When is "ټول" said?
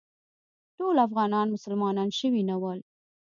0.77-0.95